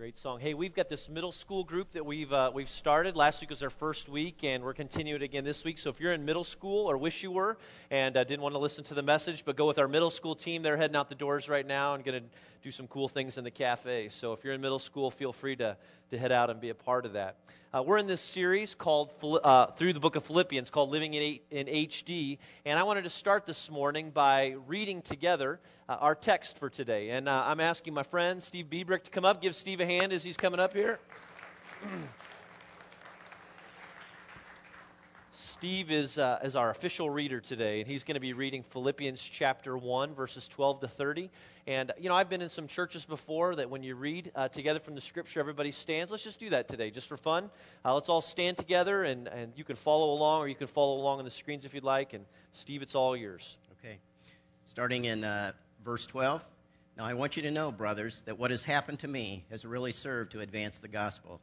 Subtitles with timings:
[0.00, 0.40] Great song.
[0.40, 3.16] Hey, we've got this middle school group that we've uh, we've started.
[3.16, 5.78] Last week was our first week, and we're continuing again this week.
[5.78, 7.58] So if you're in middle school or wish you were
[7.90, 10.34] and uh, didn't want to listen to the message, but go with our middle school
[10.34, 12.26] team, they're heading out the doors right now and going to
[12.62, 14.08] do some cool things in the cafe.
[14.08, 15.76] So if you're in middle school, feel free to
[16.10, 17.36] to head out and be a part of that.
[17.72, 21.38] Uh, we're in this series called uh, through the book of Philippians called Living in,
[21.52, 26.58] in HD, and I wanted to start this morning by reading together uh, our text
[26.58, 27.10] for today.
[27.10, 29.40] And uh, I'm asking my friend Steve Biebrick to come up.
[29.40, 30.98] Give Steve a hand as he's coming up here.
[35.40, 39.20] Steve is, uh, is our official reader today, and he's going to be reading Philippians
[39.22, 41.30] chapter 1, verses 12 to 30.
[41.66, 44.80] And, you know, I've been in some churches before that when you read uh, together
[44.80, 46.10] from the scripture, everybody stands.
[46.12, 47.48] Let's just do that today, just for fun.
[47.84, 51.00] Uh, let's all stand together, and, and you can follow along, or you can follow
[51.00, 52.12] along on the screens if you'd like.
[52.12, 53.56] And, Steve, it's all yours.
[53.78, 53.96] Okay.
[54.66, 55.52] Starting in uh,
[55.82, 56.44] verse 12.
[56.98, 59.92] Now, I want you to know, brothers, that what has happened to me has really
[59.92, 61.40] served to advance the gospel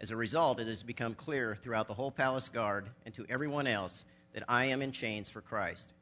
[0.00, 3.66] as a result, it has become clear throughout the whole palace guard and to everyone
[3.66, 5.92] else that I am in chains for Christ.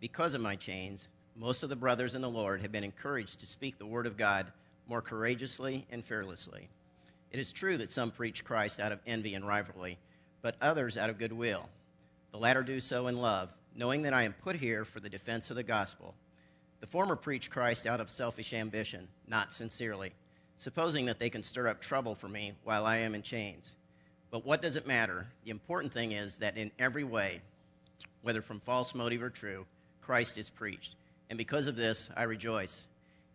[0.00, 3.46] Because of my chains, most of the brothers in the Lord have been encouraged to
[3.46, 4.50] speak the word of God
[4.88, 6.68] more courageously and fearlessly.
[7.30, 9.98] It is true that some preach Christ out of envy and rivalry,
[10.40, 11.68] but others out of goodwill.
[12.32, 15.50] The latter do so in love, knowing that I am put here for the defense
[15.50, 16.14] of the gospel.
[16.80, 20.12] The former preach Christ out of selfish ambition, not sincerely
[20.56, 23.72] supposing that they can stir up trouble for me while I am in chains.
[24.30, 25.26] But what does it matter?
[25.44, 27.40] The important thing is that in every way,
[28.22, 29.66] whether from false motive or true,
[30.00, 30.94] Christ is preached.
[31.28, 32.82] And because of this, I rejoice.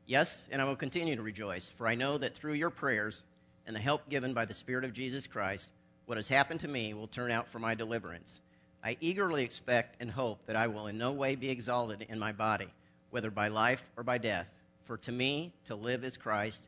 [0.05, 3.23] Yes, and I will continue to rejoice, for I know that through your prayers
[3.65, 5.71] and the help given by the Spirit of Jesus Christ,
[6.05, 8.39] what has happened to me will turn out for my deliverance.
[8.83, 12.31] I eagerly expect and hope that I will in no way be exalted in my
[12.31, 12.69] body,
[13.09, 14.53] whether by life or by death.
[14.85, 16.67] For to me, to live is Christ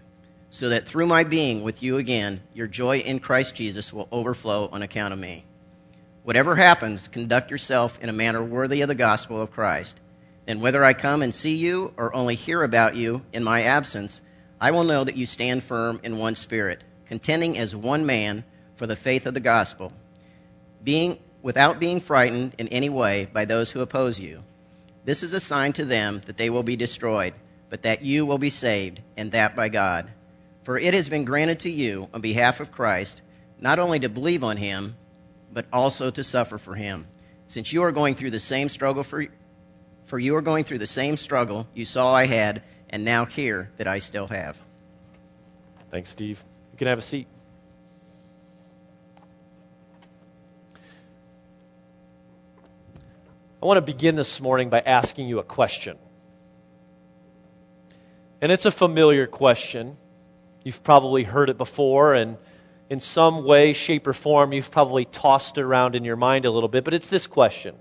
[0.51, 4.69] so that through my being with you again, your joy in Christ Jesus will overflow
[4.71, 5.45] on account of me.
[6.23, 9.99] Whatever happens, conduct yourself in a manner worthy of the gospel of Christ.
[10.45, 14.21] And whether I come and see you or only hear about you in my absence,
[14.59, 18.43] I will know that you stand firm in one spirit, contending as one man
[18.75, 19.93] for the faith of the gospel,
[20.83, 24.43] being without being frightened in any way by those who oppose you.
[25.05, 27.33] This is a sign to them that they will be destroyed,
[27.69, 30.11] but that you will be saved, and that by God.
[30.63, 33.21] For it has been granted to you on behalf of Christ
[33.59, 34.95] not only to believe on him,
[35.53, 37.07] but also to suffer for him,
[37.45, 39.25] since you are going through the same struggle for,
[40.05, 43.69] for you are going through the same struggle you saw I had, and now hear
[43.77, 44.57] that I still have.
[45.91, 46.43] Thanks, Steve.
[46.71, 47.27] You can have a seat.
[53.61, 55.99] I want to begin this morning by asking you a question.
[58.41, 59.97] And it's a familiar question.
[60.63, 62.37] You've probably heard it before, and
[62.89, 66.51] in some way, shape, or form, you've probably tossed it around in your mind a
[66.51, 67.75] little bit, but it's this question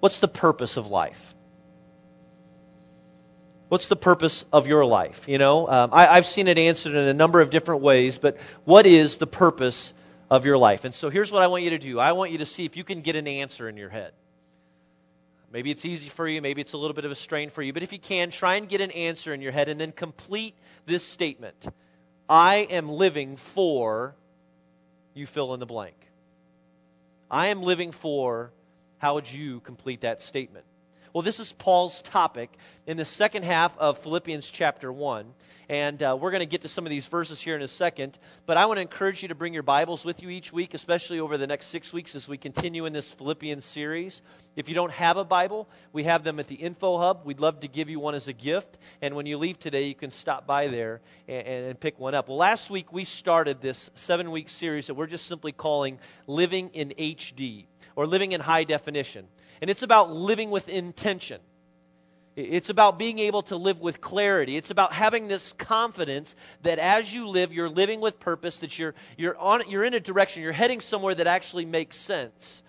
[0.00, 1.34] What's the purpose of life?
[3.68, 5.28] What's the purpose of your life?
[5.28, 8.36] You know, um, I, I've seen it answered in a number of different ways, but
[8.64, 9.92] what is the purpose
[10.28, 10.84] of your life?
[10.84, 12.76] And so here's what I want you to do I want you to see if
[12.76, 14.12] you can get an answer in your head.
[15.52, 17.72] Maybe it's easy for you, maybe it's a little bit of a strain for you,
[17.72, 20.54] but if you can, try and get an answer in your head and then complete
[20.86, 21.66] this statement
[22.28, 24.14] I am living for,
[25.14, 25.96] you fill in the blank.
[27.28, 28.52] I am living for,
[28.98, 30.64] how would you complete that statement?
[31.12, 32.56] Well, this is Paul's topic
[32.86, 35.34] in the second half of Philippians chapter 1.
[35.68, 38.16] And uh, we're going to get to some of these verses here in a second.
[38.46, 41.18] But I want to encourage you to bring your Bibles with you each week, especially
[41.18, 44.22] over the next six weeks as we continue in this Philippians series.
[44.54, 47.22] If you don't have a Bible, we have them at the Info Hub.
[47.24, 48.78] We'd love to give you one as a gift.
[49.02, 52.28] And when you leave today, you can stop by there and, and pick one up.
[52.28, 55.98] Well, last week we started this seven week series that we're just simply calling
[56.28, 57.66] Living in HD
[57.96, 59.26] or Living in High Definition.
[59.60, 61.40] And it's about living with intention.
[62.36, 64.56] It's about being able to live with clarity.
[64.56, 68.94] It's about having this confidence that as you live, you're living with purpose, that you're,
[69.18, 72.62] you're, on, you're in a direction, you're heading somewhere that actually makes sense.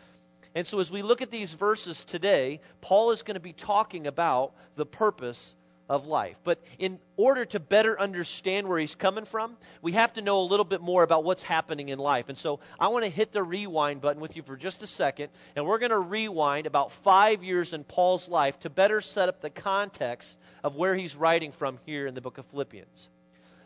[0.53, 4.05] And so, as we look at these verses today, Paul is going to be talking
[4.07, 5.55] about the purpose
[5.89, 6.37] of life.
[6.43, 10.43] But in order to better understand where he's coming from, we have to know a
[10.43, 12.29] little bit more about what's happening in life.
[12.29, 15.29] And so I want to hit the rewind button with you for just a second,
[15.55, 19.41] and we're going to rewind about five years in Paul's life to better set up
[19.41, 23.09] the context of where he's writing from here in the book of Philippians.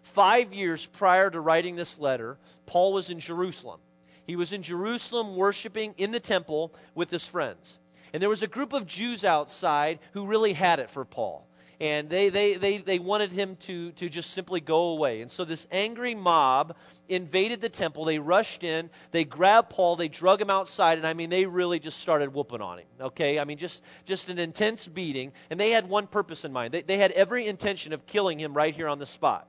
[0.01, 3.79] Five years prior to writing this letter, Paul was in Jerusalem.
[4.25, 7.79] He was in Jerusalem worshiping in the temple with his friends.
[8.13, 11.47] And there was a group of Jews outside who really had it for Paul
[11.79, 15.21] and they, they, they, they wanted him to, to just simply go away.
[15.21, 16.75] And so this angry mob
[17.09, 18.05] invaded the temple.
[18.05, 21.79] They rushed in, they grabbed Paul, they drug him outside, and I mean, they really
[21.79, 22.87] just started whooping on him.
[22.99, 23.39] Okay?
[23.39, 25.33] I mean, just, just an intense beating.
[25.49, 28.53] And they had one purpose in mind they, they had every intention of killing him
[28.53, 29.47] right here on the spot.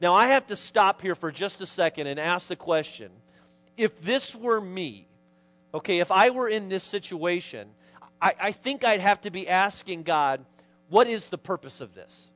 [0.00, 3.10] Now, I have to stop here for just a second and ask the question
[3.76, 5.06] if this were me,
[5.72, 7.68] okay, if I were in this situation,
[8.20, 10.44] I, I think I'd have to be asking God,
[10.88, 12.30] what is the purpose of this?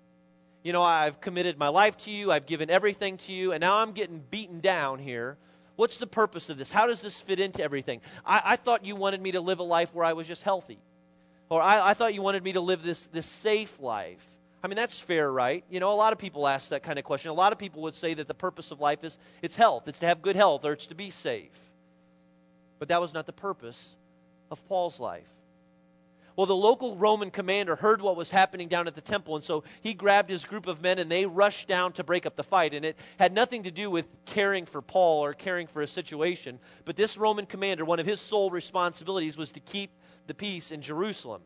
[0.63, 3.79] You know, I've committed my life to you, I've given everything to you, and now
[3.79, 5.37] I'm getting beaten down here.
[5.77, 6.73] What's the purpose of this?
[6.73, 8.01] How does this fit into everything?
[8.27, 10.79] I, I thought you wanted me to live a life where I was just healthy.
[11.49, 14.27] Or I, I thought you wanted me to live this, this safe life.
[14.63, 15.65] I mean, that's fair, right?
[15.71, 17.31] You know, a lot of people ask that kind of question.
[17.31, 20.01] A lot of people would say that the purpose of life is it's health, it's
[20.01, 21.57] to have good health, or it's to be safe.
[22.81, 23.95] But that was not the purpose
[24.51, 25.29] of Paul's life.
[26.39, 29.65] Well, the local Roman commander heard what was happening down at the temple, and so
[29.81, 32.75] he grabbed his group of men and they rushed down to break up the fight.
[32.75, 36.61] And it had nothing to do with caring for Paul or caring for a situation,
[36.85, 39.91] but this Roman commander, one of his sole responsibilities was to keep
[40.29, 41.43] the peace in Jerusalem.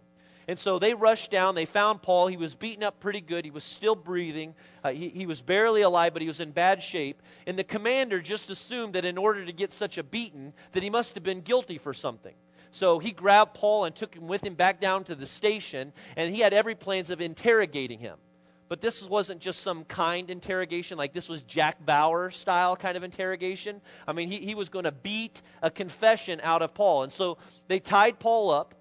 [0.47, 1.55] And so they rushed down.
[1.55, 2.27] They found Paul.
[2.27, 3.47] He was beaten up pretty good.
[3.47, 4.55] He was still breathing.
[4.85, 7.23] Uh, he, he was barely alive, but he was in bad shape.
[7.47, 10.91] And the commander just assumed that in order to get such a beating, that he
[10.91, 12.35] must have been guilty for something.
[12.73, 16.35] So he grabbed Paul and took him with him back down to the station, and
[16.35, 18.17] he had every plans of interrogating him.
[18.69, 23.05] But this wasn't just some kind interrogation, like this was Jack Bauer style kind of
[23.05, 23.83] interrogation.
[24.09, 27.03] I mean, he, he was going to beat a confession out of Paul.
[27.03, 27.37] And so
[27.69, 28.75] they tied Paul up,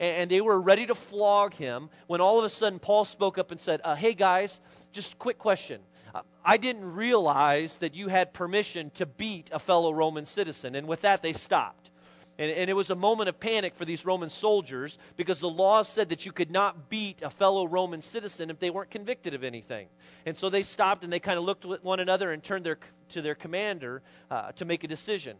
[0.00, 3.52] and, they were ready to flog him when all of a sudden Paul spoke up
[3.52, 4.60] and said, uh, Hey guys,
[4.90, 5.80] just quick question.
[6.12, 10.74] Uh, I didn't realize that you had permission to beat a fellow Roman citizen.
[10.74, 11.90] And with that, they stopped.
[12.38, 15.82] And, and, it was a moment of panic for these Roman soldiers because the law
[15.82, 19.42] said that you could not beat a fellow Roman citizen if they weren't convicted of
[19.42, 19.88] anything.
[20.26, 22.78] And so they stopped and they kind of looked at one another and turned their,
[23.10, 25.38] to their commander uh, to make a decision.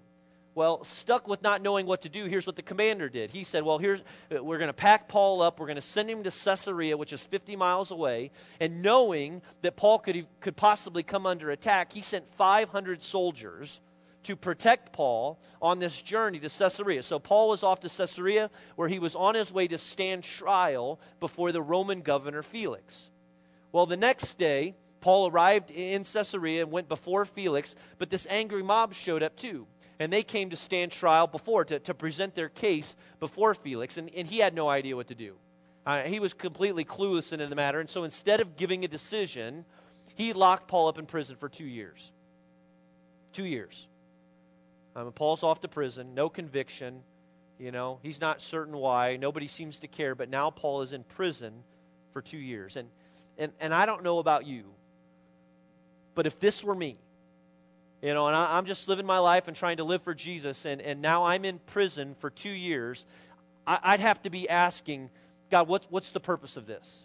[0.57, 3.31] Well, stuck with not knowing what to do, here's what the commander did.
[3.31, 4.01] He said, Well, here's,
[4.35, 5.61] uh, we're going to pack Paul up.
[5.61, 8.31] We're going to send him to Caesarea, which is 50 miles away.
[8.59, 13.81] And knowing that Paul could, could possibly come under attack, he sent 500 soldiers
[14.27, 17.03] to protect Paul on this journey to Caesarea.
[17.03, 21.01] So Paul was off to Caesarea, where he was on his way to stand trial
[21.21, 23.11] before the Roman governor Felix.
[23.71, 28.63] Well, the next day, Paul arrived in Caesarea and went before Felix, but this angry
[28.63, 29.67] mob showed up too.
[30.01, 34.11] And they came to stand trial before, to, to present their case before Felix, and,
[34.15, 35.37] and he had no idea what to do.
[35.87, 39.65] Uh, he was completely clueless in the matter, and so instead of giving a decision,
[40.17, 42.11] he locked Paul up in prison for two years.
[43.33, 43.87] Two years.
[44.97, 47.03] Um, Paul's off to prison, no conviction.
[47.59, 49.17] You know, he's not certain why.
[49.17, 50.15] Nobody seems to care.
[50.15, 51.53] But now Paul is in prison
[52.13, 52.77] for two years.
[52.77, 52.89] And,
[53.37, 54.65] and, and I don't know about you,
[56.15, 56.97] but if this were me,
[58.03, 60.65] you know, and I, am just living my life and trying to live for Jesus,
[60.65, 63.05] and, and now I'm in prison for two years,
[63.67, 65.11] I, would have to be asking,
[65.51, 67.05] God, what, what's the purpose of this?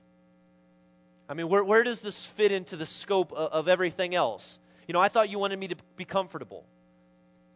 [1.27, 4.60] I mean, where, where does this fit into the scope of, of everything else?
[4.88, 6.65] You know, I thought you wanted me to be comfortable.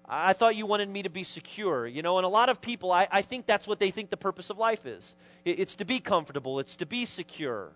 [0.07, 1.87] I thought you wanted me to be secure.
[1.87, 4.17] You know, and a lot of people, I, I think that's what they think the
[4.17, 7.71] purpose of life is it, it's to be comfortable, it's to be secure.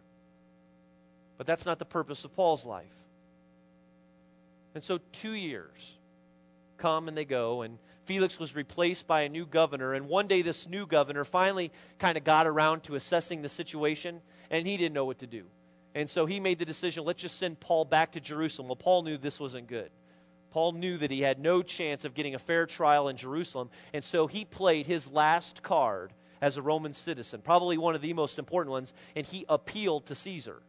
[1.38, 2.86] But that's not the purpose of Paul's life.
[4.76, 5.96] And so, two years
[6.78, 9.94] come and they go, and Felix was replaced by a new governor.
[9.94, 14.22] And one day, this new governor finally kind of got around to assessing the situation,
[14.50, 15.44] and he didn't know what to do.
[15.96, 18.68] And so he made the decision let's just send Paul back to Jerusalem.
[18.68, 19.92] Well, Paul knew this wasn't good.
[20.52, 24.04] Paul knew that he had no chance of getting a fair trial in Jerusalem, and
[24.04, 28.40] so he played his last card as a Roman citizen, probably one of the most
[28.40, 30.62] important ones, and he appealed to Caesar.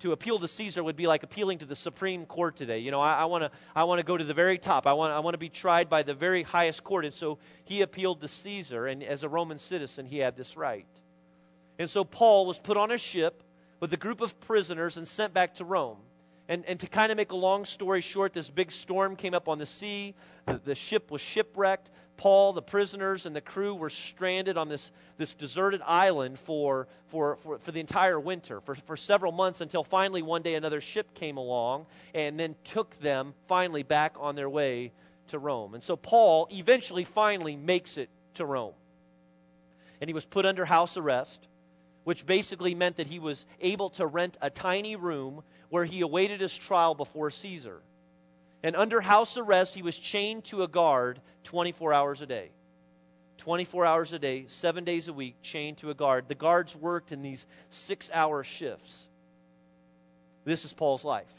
[0.00, 2.80] To appeal to Caesar would be like appealing to the Supreme Court today.
[2.80, 4.88] You know, I, want to I wanna go to the very top.
[4.88, 7.04] I want I wanna be tried by the very highest court.
[7.04, 10.88] And so he appealed to Caesar, and as a Roman citizen, he had this right.
[11.78, 13.44] And so Paul was put on a ship
[13.78, 15.98] with a group of prisoners and sent back to Rome.
[16.48, 19.48] And, and to kind of make a long story short, this big storm came up
[19.48, 20.14] on the sea.
[20.46, 21.90] The, the ship was shipwrecked.
[22.16, 27.36] Paul, the prisoners, and the crew were stranded on this, this deserted island for, for,
[27.36, 31.14] for, for the entire winter, for, for several months, until finally one day another ship
[31.14, 34.92] came along and then took them finally back on their way
[35.28, 35.74] to Rome.
[35.74, 38.74] And so Paul eventually finally makes it to Rome.
[40.00, 41.46] And he was put under house arrest,
[42.04, 46.42] which basically meant that he was able to rent a tiny room where he awaited
[46.42, 47.80] his trial before Caesar.
[48.62, 52.50] And under house arrest, he was chained to a guard 24 hours a day.
[53.38, 56.26] 24 hours a day, seven days a week, chained to a guard.
[56.28, 59.08] The guards worked in these six hour shifts.
[60.44, 61.32] This is Paul's life.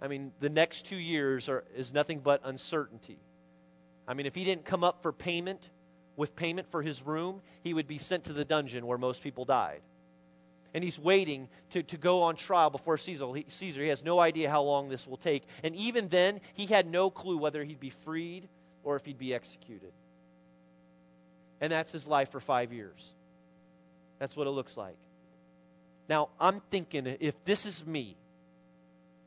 [0.00, 3.18] I mean, the next two years are, is nothing but uncertainty.
[4.08, 5.68] I mean, if he didn't come up for payment,
[6.16, 9.44] with payment for his room, he would be sent to the dungeon where most people
[9.44, 9.82] died
[10.76, 13.24] and he's waiting to, to go on trial before Caesar.
[13.34, 13.80] He, Caesar.
[13.80, 15.42] He has no idea how long this will take.
[15.64, 18.46] And even then, he had no clue whether he'd be freed
[18.84, 19.90] or if he'd be executed.
[21.62, 23.14] And that's his life for five years.
[24.18, 24.98] That's what it looks like.
[26.10, 28.14] Now, I'm thinking if this is me,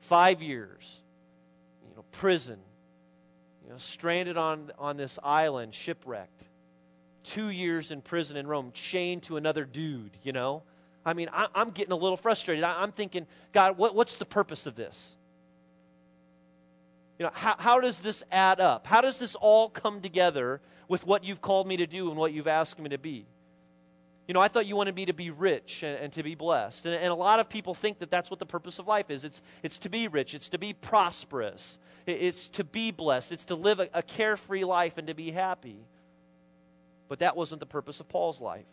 [0.01, 0.99] five years,
[1.89, 2.59] you know, prison,
[3.65, 6.43] you know, stranded on, on this island, shipwrecked,
[7.23, 10.61] two years in prison in Rome, chained to another dude, you know,
[11.05, 12.63] I mean, I, am getting a little frustrated.
[12.63, 15.15] I, am thinking, God, what, what's the purpose of this?
[17.17, 18.87] You know, how, how does this add up?
[18.87, 22.33] How does this all come together with what you've called me to do and what
[22.33, 23.25] you've asked me to be?
[24.27, 26.85] You know, I thought you wanted me to be rich and, and to be blessed.
[26.85, 29.23] And, and, a lot of people think that that's what the purpose of life is
[29.23, 33.55] it's, it's to be rich, it's to be prosperous, it's to be blessed, it's to
[33.55, 35.79] live a, a carefree life and to be happy.
[37.07, 38.67] But that wasn't the purpose of Paul's life.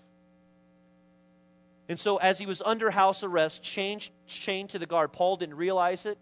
[1.89, 5.57] And so, as he was under house arrest, chained, chained to the guard, Paul didn't
[5.57, 6.19] realize it,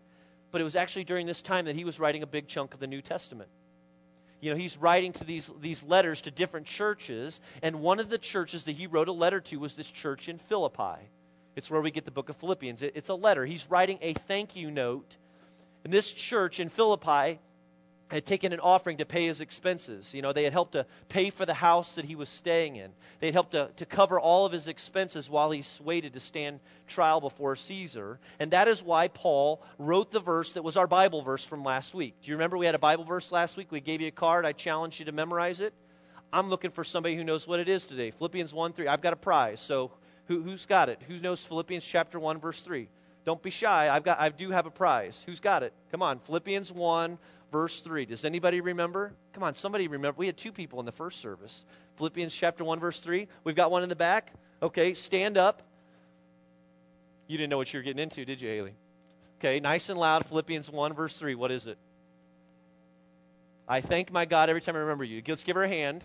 [0.50, 2.80] but it was actually during this time that he was writing a big chunk of
[2.80, 3.49] the New Testament.
[4.40, 8.18] You know, he's writing to these, these letters to different churches, and one of the
[8.18, 11.09] churches that he wrote a letter to was this church in Philippi.
[11.56, 12.83] It's where we get the book of Philippians.
[12.83, 13.47] It, it's a letter.
[13.47, 15.16] He's writing a thank you note.
[15.83, 17.38] And this church in Philippi
[18.14, 20.14] had taken an offering to pay his expenses.
[20.14, 22.92] You know, they had helped to pay for the house that he was staying in.
[23.18, 26.61] They had helped to, to cover all of his expenses while he waited to stand
[26.87, 28.21] trial before Caesar.
[28.38, 31.92] And that is why Paul wrote the verse that was our Bible verse from last
[31.92, 32.14] week.
[32.23, 33.73] Do you remember we had a Bible verse last week?
[33.73, 34.47] We gave you a card.
[34.47, 35.75] I challenged you to memorize it.
[36.33, 38.12] I'm looking for somebody who knows what it is today.
[38.12, 38.87] Philippians 1 3.
[38.87, 39.61] I've got a prize.
[39.61, 39.90] So
[40.28, 41.00] who, who's got it?
[41.09, 42.88] Who knows Philippians chapter 1, verse 3?
[43.25, 43.88] Don't be shy.
[43.88, 45.23] I've got, I do have a prize.
[45.25, 45.73] Who's got it?
[45.90, 46.18] Come on.
[46.18, 47.18] Philippians 1,
[47.54, 48.04] verse 3.
[48.04, 49.12] Does anybody remember?
[49.32, 50.18] Come on, somebody remember.
[50.18, 51.64] We had two people in the first service.
[51.99, 53.28] Philippians chapter 1, verse 3.
[53.44, 54.32] We've got one in the back.
[54.61, 55.62] Okay, stand up.
[57.28, 58.75] You didn't know what you were getting into, did you, Haley?
[59.38, 60.26] Okay, nice and loud.
[60.26, 61.37] Philippians 1, verse 3.
[61.37, 61.78] What is it?
[63.68, 65.23] I thank my God every time I remember you.
[65.25, 66.02] Let's give her a hand.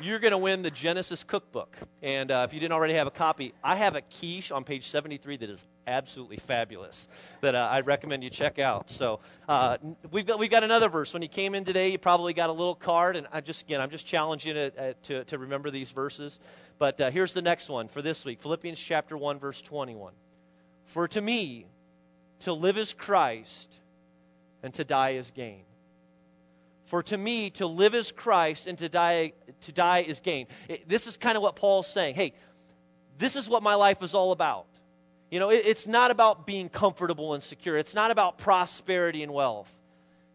[0.00, 1.76] You're going to win the Genesis cookbook.
[2.02, 4.88] And uh, if you didn't already have a copy, I have a quiche on page
[4.88, 7.06] 73 that is absolutely fabulous
[7.40, 8.90] that uh, I recommend you check out.
[8.90, 9.78] So uh,
[10.10, 11.12] we've, got, we've got another verse.
[11.12, 13.16] When you came in today, you probably got a little card.
[13.16, 16.40] And I just, again, I'm just challenging you to, uh, to, to remember these verses.
[16.78, 20.14] But uh, here's the next one for this week Philippians chapter 1, verse 21.
[20.86, 21.66] For to me,
[22.40, 23.70] to live is Christ,
[24.62, 25.62] and to die is gain.
[26.90, 30.48] For to me, to live is Christ and to die, to die is gain.
[30.66, 32.16] It, this is kind of what Paul's saying.
[32.16, 32.34] Hey,
[33.16, 34.66] this is what my life is all about.
[35.30, 39.32] You know, it, it's not about being comfortable and secure, it's not about prosperity and
[39.32, 39.72] wealth,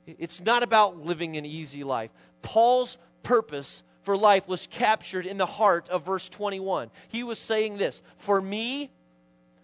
[0.07, 2.11] it's not about living an easy life.
[2.41, 6.89] Paul's purpose for life was captured in the heart of verse 21.
[7.09, 8.91] He was saying this For me,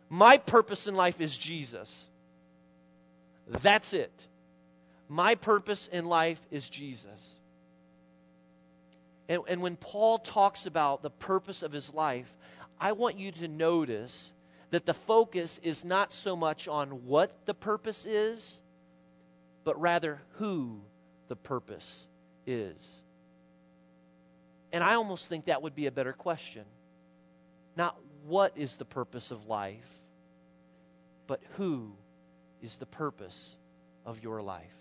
[0.10, 2.10] my purpose in life is Jesus.
[3.48, 4.12] That's it.
[5.12, 7.36] My purpose in life is Jesus.
[9.28, 12.34] And, and when Paul talks about the purpose of his life,
[12.80, 14.32] I want you to notice
[14.70, 18.62] that the focus is not so much on what the purpose is,
[19.66, 20.80] but rather who
[21.28, 22.08] the purpose
[22.48, 23.02] is.
[24.72, 26.64] And I almost think that would be a better question.
[27.76, 30.00] Not what is the purpose of life,
[31.28, 31.92] but who
[32.62, 33.58] is the purpose
[34.06, 34.81] of your life.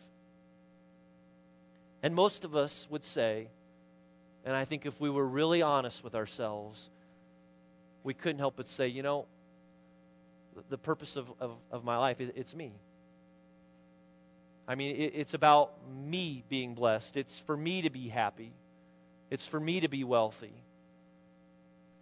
[2.02, 3.49] And most of us would say,
[4.45, 6.88] and I think if we were really honest with ourselves,
[8.02, 9.26] we couldn't help but say, you know,
[10.69, 12.73] the purpose of, of, of my life, it's me.
[14.66, 17.16] I mean, it, it's about me being blessed.
[17.16, 18.52] It's for me to be happy.
[19.30, 20.54] It's for me to be wealthy.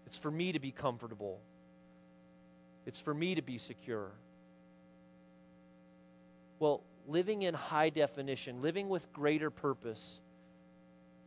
[0.06, 1.40] It's for me to be comfortable.
[2.86, 4.10] it's for me to be secure.
[6.58, 10.20] Well, living in high definition, living with greater purpose,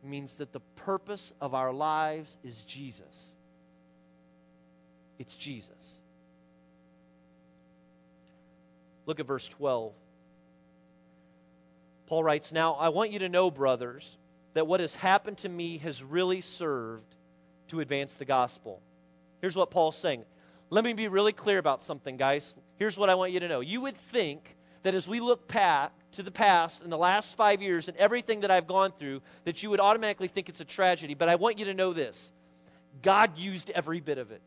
[0.02, 3.34] means that the purpose of our lives is Jesus.
[5.18, 5.98] It's Jesus.
[9.06, 9.92] Look at verse 12.
[12.06, 14.16] Paul writes, Now I want you to know, brothers,
[14.54, 17.14] that what has happened to me has really served
[17.68, 18.80] to advance the gospel.
[19.40, 20.24] Here's what Paul's saying.
[20.70, 22.54] Let me be really clear about something, guys.
[22.76, 23.60] Here's what I want you to know.
[23.60, 27.62] You would think that as we look back to the past in the last five
[27.62, 31.14] years and everything that I've gone through, that you would automatically think it's a tragedy.
[31.14, 32.32] But I want you to know this
[33.00, 34.42] God used every bit of it.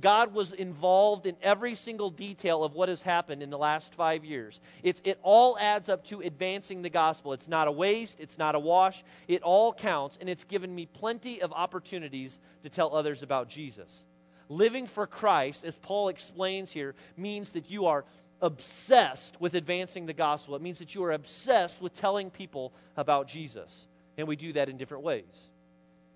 [0.00, 4.24] God was involved in every single detail of what has happened in the last five
[4.24, 4.58] years.
[4.82, 7.34] It's, it all adds up to advancing the gospel.
[7.34, 9.04] It's not a waste, it's not a wash.
[9.28, 14.06] It all counts, and it's given me plenty of opportunities to tell others about Jesus.
[14.48, 18.04] Living for Christ, as Paul explains here, means that you are
[18.42, 20.56] obsessed with advancing the gospel.
[20.56, 23.86] It means that you are obsessed with telling people about Jesus.
[24.18, 25.50] And we do that in different ways.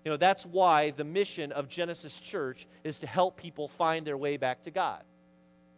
[0.05, 4.17] You know, that's why the mission of Genesis Church is to help people find their
[4.17, 5.03] way back to God.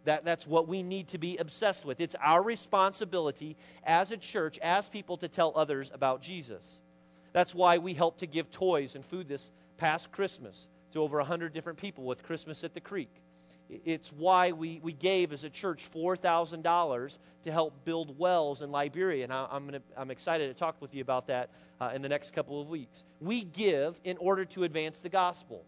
[0.05, 1.99] That, that's what we need to be obsessed with.
[1.99, 6.65] It's our responsibility as a church, as people, to tell others about Jesus.
[7.33, 11.53] That's why we help to give toys and food this past Christmas to over 100
[11.53, 13.11] different people with Christmas at the Creek.
[13.69, 19.23] It's why we, we gave as a church $4,000 to help build wells in Liberia.
[19.23, 22.09] And I, am gonna, I'm excited to talk with you about that uh, in the
[22.09, 23.03] next couple of weeks.
[23.19, 25.63] We give in order to advance the gospel.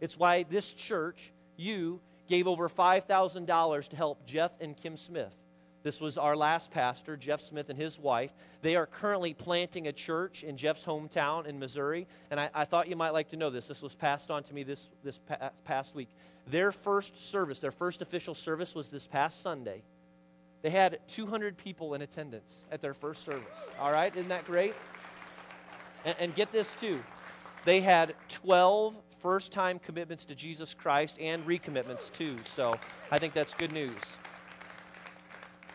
[0.00, 5.34] It's why this church, you, gave over $5,000 to help Jeff and Kim Smith.
[5.84, 8.32] This was our last pastor, Jeff Smith and his wife.
[8.62, 12.08] They are currently planting a church in Jeff's hometown in Missouri.
[12.30, 13.68] And I, I thought you might like to know this.
[13.68, 16.08] This was passed on to me this, this pa- past week.
[16.46, 19.82] Their first service, their first official service, was this past Sunday.
[20.62, 23.68] They had 200 people in attendance at their first service.
[23.78, 24.14] All right?
[24.16, 24.74] Isn't that great?
[26.06, 27.04] And, and get this, too.
[27.66, 32.38] They had 12 first time commitments to Jesus Christ and recommitments, too.
[32.54, 32.74] So
[33.10, 34.00] I think that's good news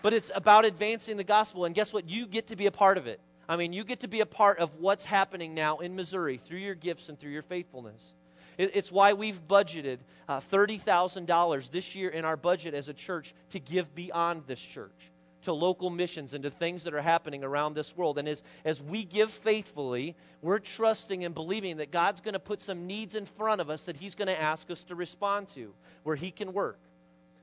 [0.02, 1.66] but it's about advancing the gospel.
[1.66, 2.10] And guess what?
[2.10, 3.20] You get to be a part of it.
[3.48, 6.60] I mean, you get to be a part of what's happening now in Missouri through
[6.60, 8.14] your gifts and through your faithfulness.
[8.60, 13.34] It, it's why we've budgeted uh, $30,000 this year in our budget as a church
[13.50, 15.12] to give beyond this church,
[15.44, 18.20] to local missions and to things that are happening around this world.
[18.20, 22.62] And as, as we give faithfully, we're trusting and believing that God's going to put
[22.62, 25.74] some needs in front of us that He's going to ask us to respond to,
[26.04, 26.78] where He can work.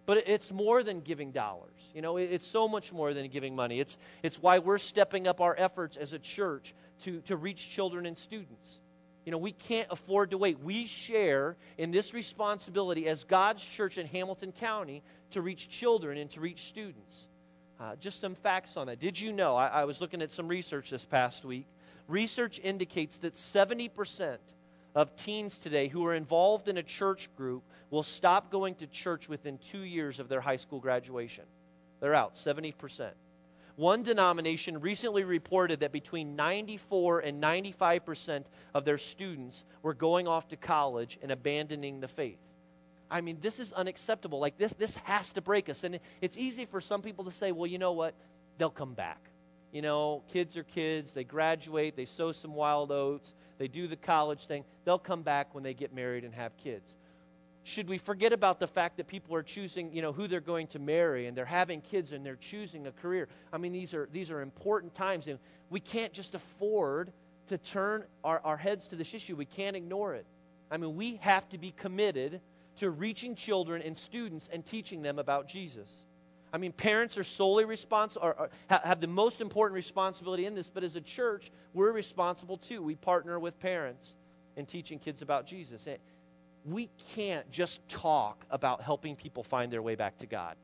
[0.06, 1.90] But it's more than giving dollars.
[1.92, 3.80] You know, it's so much more than giving money.
[3.80, 8.06] It's, it's why we're stepping up our efforts as a church to, to reach children
[8.06, 8.78] and students.
[9.24, 10.60] You know, we can't afford to wait.
[10.60, 16.30] We share in this responsibility as God's church in Hamilton County to reach children and
[16.30, 17.26] to reach students.
[17.80, 19.00] Uh, just some facts on that.
[19.00, 19.56] Did you know?
[19.56, 21.66] I, I was looking at some research this past week.
[22.06, 24.38] Research indicates that 70%
[24.96, 29.28] of teens today who are involved in a church group will stop going to church
[29.28, 31.44] within two years of their high school graduation.
[32.00, 33.10] They're out, 70%.
[33.76, 40.48] One denomination recently reported that between 94 and 95% of their students were going off
[40.48, 42.38] to college and abandoning the faith.
[43.10, 44.40] I mean, this is unacceptable.
[44.40, 45.84] Like, this, this has to break us.
[45.84, 48.14] And it's easy for some people to say, well, you know what?
[48.56, 49.20] They'll come back.
[49.72, 51.12] You know, kids are kids.
[51.12, 54.64] They graduate, they sow some wild oats, they do the college thing.
[54.84, 56.96] They'll come back when they get married and have kids.
[57.62, 60.68] Should we forget about the fact that people are choosing, you know, who they're going
[60.68, 63.28] to marry and they're having kids and they're choosing a career?
[63.52, 67.12] I mean, these are, these are important times, and we can't just afford
[67.48, 69.34] to turn our, our heads to this issue.
[69.34, 70.26] We can't ignore it.
[70.70, 72.40] I mean, we have to be committed
[72.76, 75.88] to reaching children and students and teaching them about Jesus.
[76.52, 80.96] I mean, parents are solely responsible, have the most important responsibility in this, but as
[80.96, 82.80] a church, we're responsible too.
[82.82, 84.14] We partner with parents
[84.56, 85.86] in teaching kids about Jesus
[86.66, 90.56] we can't just talk about helping people find their way back to God.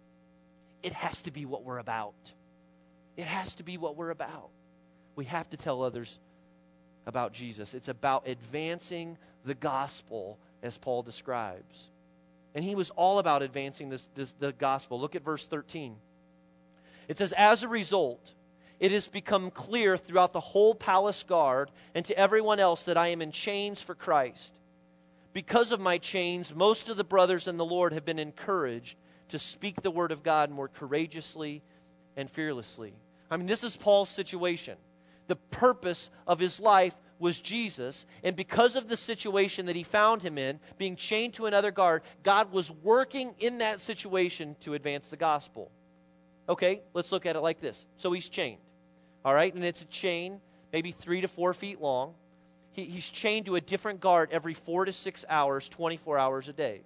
[0.82, 2.14] It has to be what we're about.
[3.16, 4.50] It has to be what we're about.
[5.14, 6.18] We have to tell others
[7.06, 7.72] about Jesus.
[7.72, 11.90] It's about advancing the gospel as Paul describes.
[12.54, 15.00] And he was all about advancing this, this, the gospel.
[15.00, 15.96] Look at verse 13.
[17.08, 18.32] It says, As a result,
[18.78, 23.08] it has become clear throughout the whole palace guard and to everyone else that I
[23.08, 24.54] am in chains for Christ.
[25.32, 28.96] Because of my chains, most of the brothers in the Lord have been encouraged
[29.28, 31.62] to speak the word of God more courageously
[32.16, 32.92] and fearlessly.
[33.30, 34.76] I mean, this is Paul's situation.
[35.28, 38.04] The purpose of his life was Jesus.
[38.22, 42.02] And because of the situation that he found him in, being chained to another guard,
[42.22, 45.70] God was working in that situation to advance the gospel.
[46.48, 47.86] Okay, let's look at it like this.
[47.96, 48.60] So he's chained.
[49.24, 50.40] All right, and it's a chain
[50.72, 52.14] maybe three to four feet long.
[52.72, 56.52] He, he's chained to a different guard every four to six hours, 24 hours a
[56.52, 56.82] day.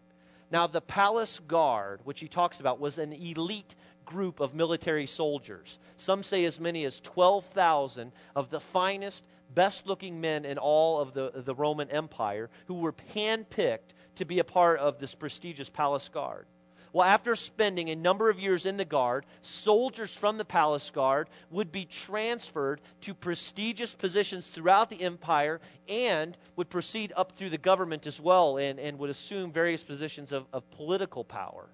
[0.50, 5.78] Now, the palace guard, which he talks about, was an elite group of military soldiers.
[5.96, 9.24] Some say as many as 12,000 of the finest,
[9.56, 14.38] best looking men in all of the, the Roman Empire who were handpicked to be
[14.38, 16.46] a part of this prestigious palace guard.
[16.92, 21.28] Well, after spending a number of years in the guard, soldiers from the palace guard
[21.50, 27.58] would be transferred to prestigious positions throughout the empire and would proceed up through the
[27.58, 31.68] government as well and, and would assume various positions of, of political power.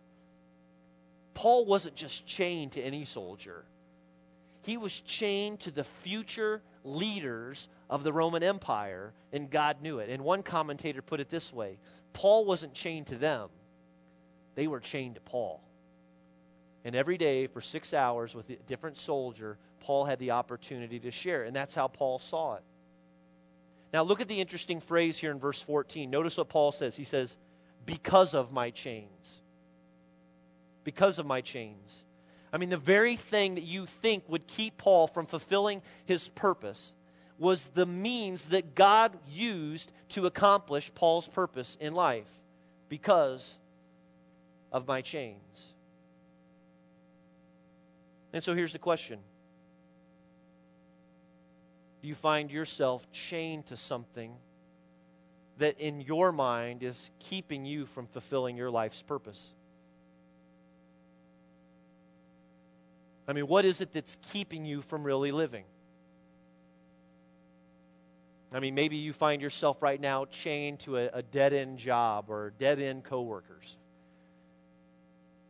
[1.34, 3.64] Paul wasn't just chained to any soldier,
[4.62, 10.08] he was chained to the future leaders of the Roman Empire, and God knew it.
[10.08, 11.78] And one commentator put it this way
[12.12, 13.50] Paul wasn't chained to them,
[14.54, 15.62] they were chained to Paul.
[16.84, 21.12] And every day for six hours with a different soldier, Paul had the opportunity to
[21.12, 21.44] share.
[21.44, 22.62] And that's how Paul saw it.
[23.92, 26.10] Now, look at the interesting phrase here in verse 14.
[26.10, 26.96] Notice what Paul says.
[26.96, 27.36] He says,
[27.86, 29.42] Because of my chains.
[30.82, 32.01] Because of my chains.
[32.52, 36.92] I mean, the very thing that you think would keep Paul from fulfilling his purpose
[37.38, 42.28] was the means that God used to accomplish Paul's purpose in life.
[42.88, 43.56] Because
[44.72, 45.74] of my chains.
[48.32, 49.18] And so here's the question
[52.00, 54.34] you find yourself chained to something
[55.58, 59.52] that in your mind is keeping you from fulfilling your life's purpose?
[63.32, 65.64] I mean, what is it that's keeping you from really living?
[68.52, 72.26] I mean, maybe you find yourself right now chained to a, a dead end job
[72.28, 73.78] or dead end coworkers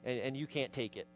[0.05, 1.09] and, and you can't take it.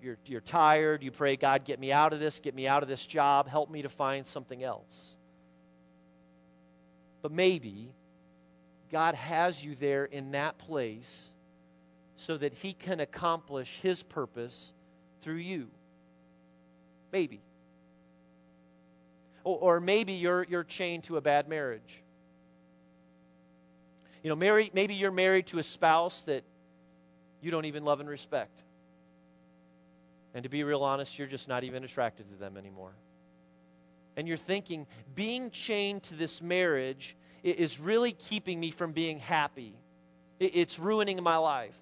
[0.00, 1.02] You're, you're tired.
[1.02, 3.70] You pray, God, get me out of this, get me out of this job, help
[3.70, 5.14] me to find something else.
[7.20, 7.92] But maybe
[8.90, 11.32] God has you there in that place
[12.20, 14.72] so that He can accomplish His purpose
[15.22, 15.68] through you.
[17.12, 17.40] Maybe.
[19.42, 22.02] Or, or maybe you're, you're chained to a bad marriage.
[24.22, 26.44] You know, maybe you're married to a spouse that
[27.40, 28.62] you don't even love and respect.
[30.34, 32.92] And to be real honest, you're just not even attracted to them anymore.
[34.16, 39.72] And you're thinking, being chained to this marriage is really keeping me from being happy.
[40.38, 41.74] It's ruining my life.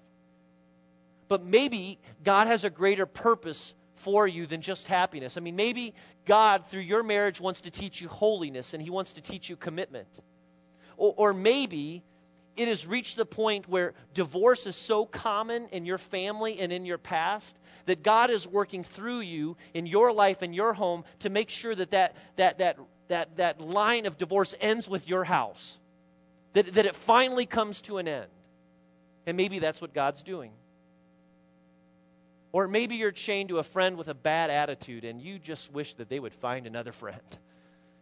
[1.29, 5.37] But maybe God has a greater purpose for you than just happiness.
[5.37, 5.93] I mean, maybe
[6.25, 9.55] God, through your marriage, wants to teach you holiness and He wants to teach you
[9.55, 10.07] commitment.
[10.97, 12.03] Or, or maybe
[12.57, 16.85] it has reached the point where divorce is so common in your family and in
[16.85, 21.29] your past that God is working through you in your life and your home to
[21.29, 25.77] make sure that that, that, that, that, that line of divorce ends with your house,
[26.53, 28.27] that, that it finally comes to an end.
[29.25, 30.51] And maybe that's what God's doing.
[32.51, 35.93] Or maybe you're chained to a friend with a bad attitude and you just wish
[35.95, 37.21] that they would find another friend.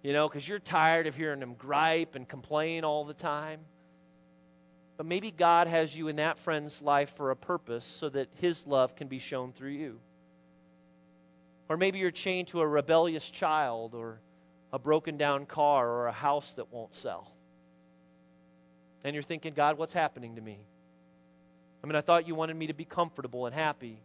[0.03, 3.59] You know, because you're tired of hearing them gripe and complain all the time.
[4.95, 8.65] But maybe God has you in that friend's life for a purpose so that his
[8.65, 9.99] love can be shown through you.
[11.69, 14.19] Or maybe you're chained to a rebellious child or
[14.71, 17.31] a broken down car or a house that won't sell.
[19.03, 20.57] And you're thinking, God, what's happening to me?
[21.83, 23.99] I mean, I thought you wanted me to be comfortable and happy.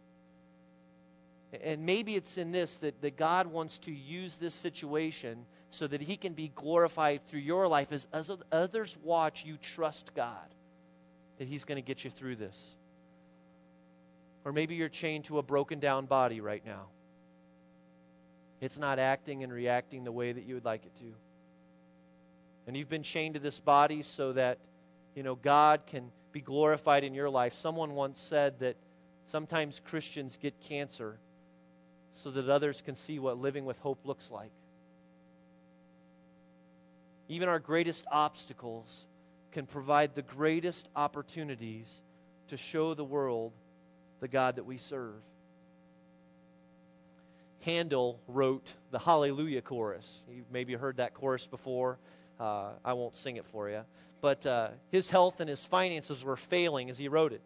[1.61, 6.01] And maybe it's in this that, that God wants to use this situation so that
[6.01, 10.53] He can be glorified through your life as, as others watch you trust God
[11.37, 12.59] that He's going to get you through this.
[14.45, 16.87] Or maybe you're chained to a broken down body right now.
[18.59, 21.13] It's not acting and reacting the way that you would like it to.
[22.65, 24.57] And you've been chained to this body so that,
[25.15, 27.53] you know, God can be glorified in your life.
[27.53, 28.75] Someone once said that
[29.25, 31.17] sometimes Christians get cancer
[32.15, 34.51] so that others can see what living with hope looks like.
[37.27, 39.05] Even our greatest obstacles
[39.51, 42.01] can provide the greatest opportunities
[42.49, 43.53] to show the world
[44.19, 45.21] the God that we serve.
[47.61, 50.21] Handel wrote the Hallelujah chorus.
[50.29, 51.97] You've maybe heard that chorus before.
[52.39, 53.81] Uh, I won't sing it for you.
[54.21, 57.41] But uh, his health and his finances were failing as he wrote it.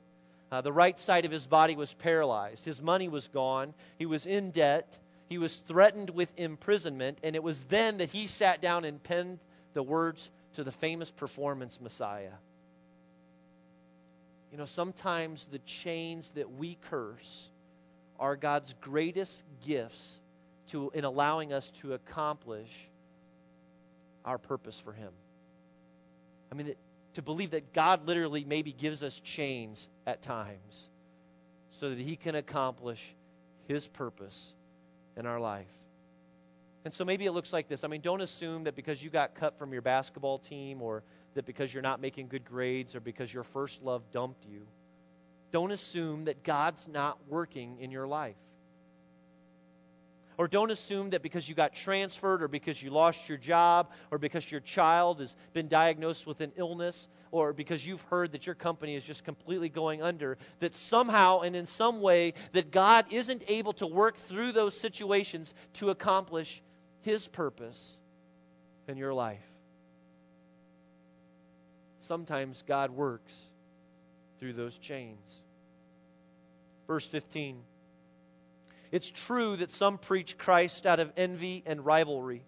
[0.52, 2.64] Uh, the right side of his body was paralyzed.
[2.64, 3.74] His money was gone.
[3.98, 5.00] He was in debt.
[5.28, 9.40] He was threatened with imprisonment, and it was then that he sat down and penned
[9.74, 12.32] the words to the famous performance Messiah.
[14.52, 17.50] You know, sometimes the chains that we curse
[18.20, 20.14] are God's greatest gifts
[20.70, 22.72] to, in allowing us to accomplish
[24.24, 25.12] our purpose for Him.
[26.52, 26.74] I mean,
[27.18, 30.88] to believe that God literally maybe gives us chains at times
[31.80, 33.16] so that He can accomplish
[33.68, 34.54] His purpose
[35.16, 35.66] in our life.
[36.86, 37.84] And so maybe it looks like this.
[37.84, 41.02] I mean, don't assume that because you got cut from your basketball team or
[41.34, 44.68] that because you're not making good grades or because your first love dumped you,
[45.50, 48.36] don't assume that God's not working in your life.
[50.38, 54.20] Or don't assume that because you got transferred or because you lost your job or
[54.20, 58.54] because your child has been diagnosed with an illness or because you've heard that your
[58.56, 63.44] company is just completely going under, that somehow and in some way that God isn't
[63.48, 66.62] able to work through those situations to accomplish
[67.02, 67.98] his purpose
[68.88, 69.46] in your life.
[72.00, 73.36] Sometimes God works
[74.40, 75.42] through those chains.
[76.86, 77.58] Verse 15.
[78.92, 82.44] It's true that some preach Christ out of envy and rivalry,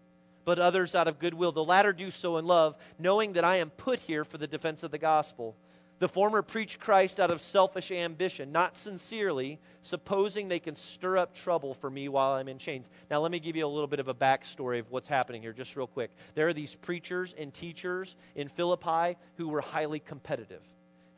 [0.45, 1.52] but others out of goodwill.
[1.52, 4.84] The latter do so in love, knowing that I am put here for the defense
[4.84, 5.56] of the gospel.
[5.99, 11.36] The former preach Christ out of selfish ambition, not sincerely, supposing they can stir up
[11.36, 12.89] trouble for me while I'm in chains.
[13.12, 15.52] Now, let me give you a little bit of a backstory of what's happening here,
[15.52, 16.12] just real quick.
[16.36, 20.62] There are these preachers and teachers in Philippi who were highly competitive.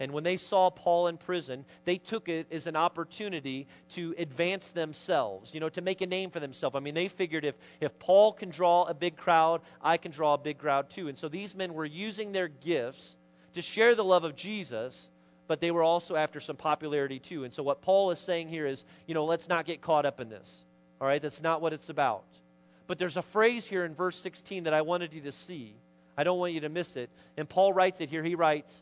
[0.01, 4.71] And when they saw Paul in prison, they took it as an opportunity to advance
[4.71, 6.75] themselves, you know, to make a name for themselves.
[6.75, 10.33] I mean, they figured if, if Paul can draw a big crowd, I can draw
[10.33, 11.07] a big crowd too.
[11.07, 13.15] And so these men were using their gifts
[13.53, 15.11] to share the love of Jesus,
[15.45, 17.43] but they were also after some popularity too.
[17.43, 20.19] And so what Paul is saying here is, you know, let's not get caught up
[20.19, 20.65] in this.
[20.99, 22.23] All right, that's not what it's about.
[22.87, 25.75] But there's a phrase here in verse 16 that I wanted you to see.
[26.17, 27.11] I don't want you to miss it.
[27.37, 28.23] And Paul writes it here.
[28.23, 28.81] He writes,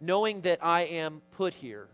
[0.00, 1.88] knowing that I am put here.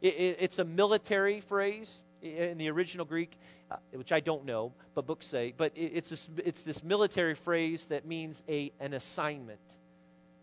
[0.00, 3.36] It, it, it's a military phrase in the original Greek,
[3.70, 5.54] uh, which I don't know, but books say.
[5.56, 9.60] But it, it's, this, it's this military phrase that means a, an assignment.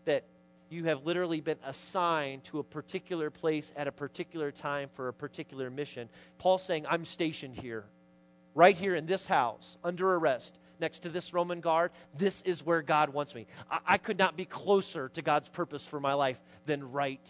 [0.04, 0.24] That
[0.70, 5.12] you have literally been assigned to a particular place at a particular time for a
[5.12, 6.08] particular mission.
[6.38, 7.84] Paul's saying, I'm stationed here,
[8.54, 11.90] right here in this house, under arrest next to this Roman guard.
[12.16, 13.46] This is where God wants me.
[13.70, 17.26] I, I could not be closer to God's purpose for my life than right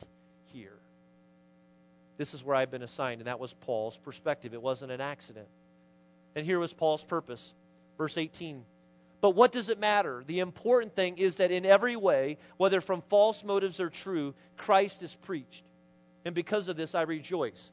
[0.53, 0.79] here.
[2.17, 3.21] This is where I've been assigned.
[3.21, 4.55] And that was Paul's perspective.
[4.55, 5.49] It wasn't an accident.
[6.35, 7.55] And here was Paul's purpose.
[7.97, 8.65] Verse 18.
[9.21, 10.23] But what does it matter?
[10.27, 15.03] The important thing is that in every way, whether from false motives or true, Christ
[15.03, 15.65] is preached.
[16.25, 17.71] And because of this, I rejoice.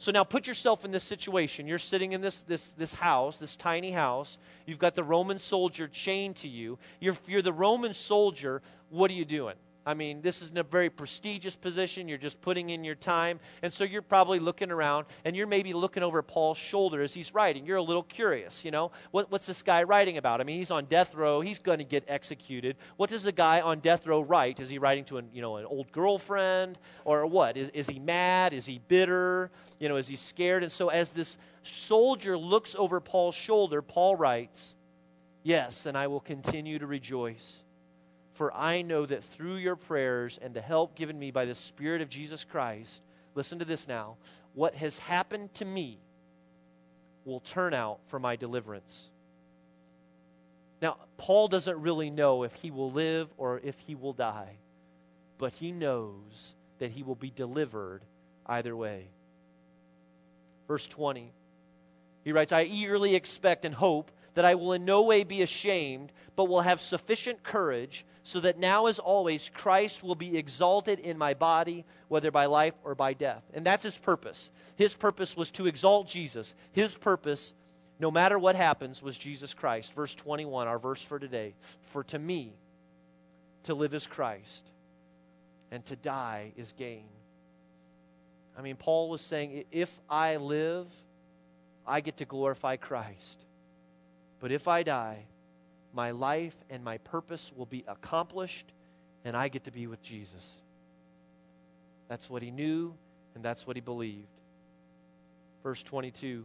[0.00, 1.66] So now put yourself in this situation.
[1.66, 4.38] You're sitting in this, this, this house, this tiny house.
[4.64, 6.78] You've got the Roman soldier chained to you.
[7.00, 8.62] You're, you're the Roman soldier.
[8.88, 9.56] What are you doing?
[9.90, 12.06] I mean, this is in a very prestigious position.
[12.06, 13.40] You're just putting in your time.
[13.60, 17.34] And so you're probably looking around and you're maybe looking over Paul's shoulder as he's
[17.34, 17.66] writing.
[17.66, 18.92] You're a little curious, you know?
[19.10, 20.40] What, what's this guy writing about?
[20.40, 21.40] I mean, he's on death row.
[21.40, 22.76] He's going to get executed.
[22.98, 24.60] What does the guy on death row write?
[24.60, 27.56] Is he writing to an, you know, an old girlfriend or what?
[27.56, 28.54] Is, is he mad?
[28.54, 29.50] Is he bitter?
[29.80, 30.62] You know, is he scared?
[30.62, 34.76] And so as this soldier looks over Paul's shoulder, Paul writes,
[35.42, 37.60] Yes, and I will continue to rejoice
[38.40, 42.00] for I know that through your prayers and the help given me by the Spirit
[42.00, 43.02] of Jesus Christ,
[43.34, 44.16] listen to this now,
[44.54, 45.98] what has happened to me
[47.26, 49.10] will turn out for my deliverance.
[50.80, 54.56] Now, Paul doesn't really know if he will live or if he will die,
[55.36, 58.00] but he knows that he will be delivered
[58.46, 59.08] either way.
[60.66, 61.30] Verse 20,
[62.24, 66.10] he writes, I eagerly expect and hope that I will in no way be ashamed,
[66.36, 71.16] but will have sufficient courage, so that now as always Christ will be exalted in
[71.16, 73.42] my body, whether by life or by death.
[73.54, 74.50] And that's his purpose.
[74.76, 76.54] His purpose was to exalt Jesus.
[76.72, 77.54] His purpose,
[77.98, 79.94] no matter what happens, was Jesus Christ.
[79.94, 81.54] Verse 21, our verse for today.
[81.88, 82.52] For to me,
[83.64, 84.70] to live is Christ,
[85.70, 87.04] and to die is gain.
[88.58, 90.86] I mean, Paul was saying, if I live,
[91.86, 93.44] I get to glorify Christ.
[94.40, 95.24] But if I die,
[95.92, 98.66] my life and my purpose will be accomplished,
[99.24, 100.60] and I get to be with Jesus.
[102.08, 102.94] That's what he knew,
[103.34, 104.26] and that's what he believed.
[105.62, 106.44] Verse 22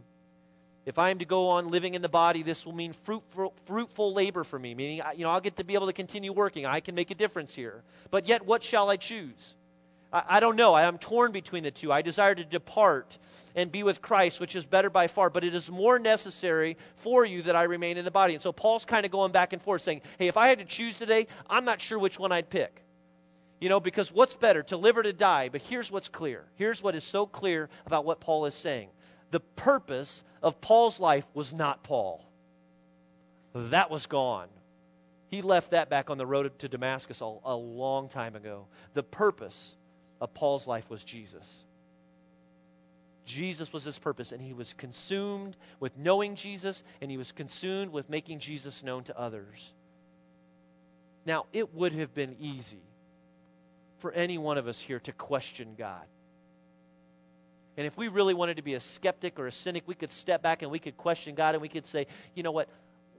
[0.84, 4.12] If I am to go on living in the body, this will mean fruitful, fruitful
[4.12, 6.66] labor for me, meaning you know, I'll get to be able to continue working.
[6.66, 7.82] I can make a difference here.
[8.10, 9.54] But yet, what shall I choose?
[10.12, 10.74] I, I don't know.
[10.74, 11.92] I am torn between the two.
[11.92, 13.18] I desire to depart
[13.54, 17.24] and be with Christ, which is better by far, but it is more necessary for
[17.24, 18.34] you that I remain in the body.
[18.34, 20.64] And so Paul's kind of going back and forth saying, hey, if I had to
[20.64, 22.82] choose today, I'm not sure which one I'd pick.
[23.58, 25.48] You know, because what's better, to live or to die?
[25.48, 26.44] But here's what's clear.
[26.56, 28.90] Here's what is so clear about what Paul is saying.
[29.30, 32.24] The purpose of Paul's life was not Paul,
[33.54, 34.48] that was gone.
[35.28, 38.66] He left that back on the road to Damascus a, a long time ago.
[38.94, 39.74] The purpose
[40.20, 41.64] of Paul's life was Jesus.
[43.24, 47.92] Jesus was his purpose, and he was consumed with knowing Jesus, and he was consumed
[47.92, 49.72] with making Jesus known to others.
[51.26, 52.84] Now, it would have been easy
[53.98, 56.04] for any one of us here to question God.
[57.76, 60.40] And if we really wanted to be a skeptic or a cynic, we could step
[60.40, 62.68] back and we could question God and we could say, you know what?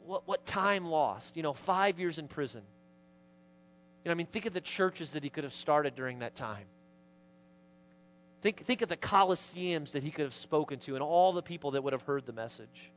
[0.05, 1.35] What, what time lost?
[1.35, 2.63] You know, five years in prison.
[4.03, 6.33] You know, I mean, think of the churches that he could have started during that
[6.33, 6.65] time.
[8.41, 11.71] Think, think of the coliseums that he could have spoken to and all the people
[11.71, 12.91] that would have heard the message.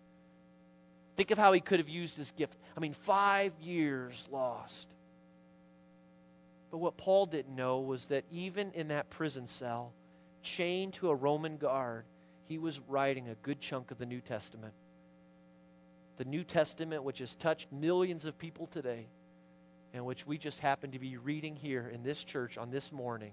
[1.17, 2.57] Think of how he could have used his gift.
[2.77, 4.89] I mean, five years lost.
[6.71, 9.93] But what Paul didn't know was that even in that prison cell,
[10.43, 12.05] chained to a Roman guard,
[12.45, 14.75] he was writing a good chunk of the New Testament.
[16.17, 19.07] The New Testament, which has touched millions of people today,
[19.93, 23.33] and which we just happen to be reading here in this church on this morning,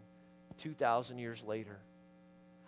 [0.58, 1.78] 2,000 years later.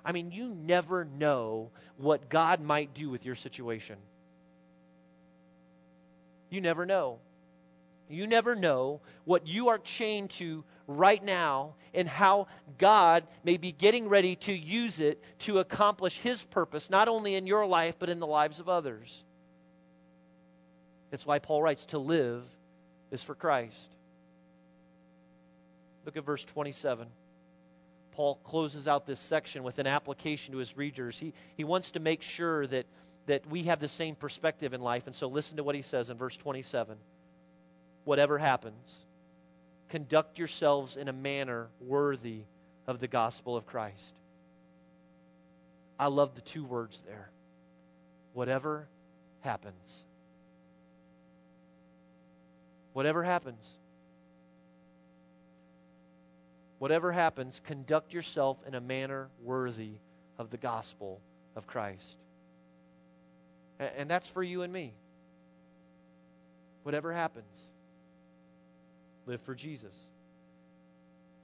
[0.03, 3.97] I mean, you never know what God might do with your situation.
[6.49, 7.19] You never know.
[8.09, 12.47] You never know what you are chained to right now and how
[12.79, 17.45] God may be getting ready to use it to accomplish His purpose, not only in
[17.45, 19.23] your life, but in the lives of others.
[21.11, 22.43] That's why Paul writes to live
[23.11, 23.95] is for Christ.
[26.05, 27.07] Look at verse 27.
[28.19, 31.17] Paul closes out this section with an application to his readers.
[31.17, 32.85] He, he wants to make sure that,
[33.27, 35.07] that we have the same perspective in life.
[35.07, 36.97] And so listen to what he says in verse 27
[38.03, 39.05] whatever happens,
[39.87, 42.41] conduct yourselves in a manner worthy
[42.87, 44.15] of the gospel of Christ.
[45.97, 47.29] I love the two words there.
[48.33, 48.89] Whatever
[49.39, 50.03] happens.
[52.91, 53.77] Whatever happens.
[56.79, 59.93] Whatever happens, conduct yourself in a manner worthy
[60.37, 61.21] of the gospel
[61.55, 62.17] of Christ.
[63.79, 64.93] And that's for you and me.
[66.83, 67.67] Whatever happens
[69.25, 69.95] live for Jesus.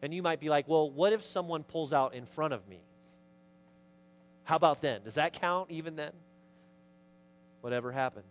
[0.01, 2.79] And you might be like, well, what if someone pulls out in front of me?
[4.43, 5.01] How about then?
[5.03, 6.11] Does that count even then?
[7.61, 8.25] Whatever happens.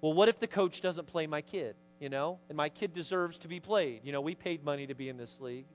[0.00, 3.38] Well, what if the coach doesn't play my kid, you know, and my kid deserves
[3.38, 4.00] to be played?
[4.04, 5.66] You know, we paid money to be in this league.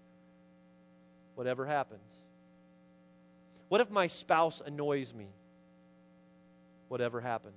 [1.36, 2.12] Whatever happens.
[3.70, 5.28] What if my spouse annoys me?
[6.88, 7.56] Whatever happens.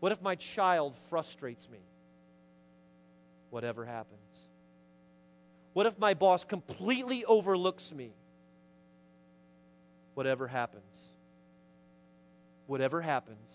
[0.00, 1.78] What if my child frustrates me?
[3.52, 4.18] whatever happens?
[5.74, 8.14] What if my boss completely overlooks me?
[10.14, 10.84] Whatever happens.
[12.66, 13.46] Whatever happens,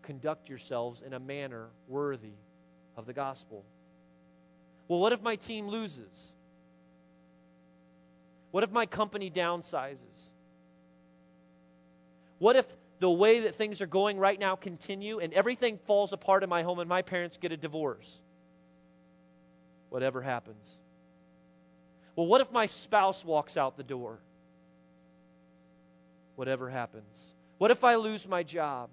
[0.00, 2.32] conduct yourselves in a manner worthy
[2.98, 3.64] of the gospel.
[4.88, 6.32] Well, what if my team loses?
[8.50, 10.28] What if my company downsizes?
[12.38, 12.66] What if
[12.98, 16.62] the way that things are going right now continue and everything falls apart in my
[16.62, 18.20] home and my parents get a divorce?
[19.88, 20.76] whatever happens.
[22.16, 24.18] Well, what if my spouse walks out the door?
[26.36, 27.18] Whatever happens.
[27.58, 28.90] What if I lose my job?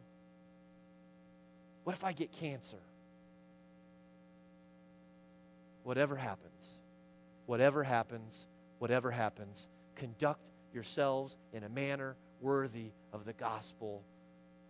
[1.83, 2.77] What if I get cancer?
[5.85, 6.79] Whatever happens,
[7.45, 8.47] whatever happens,
[8.79, 14.01] whatever happens, conduct yourselves in a manner worthy of the gospel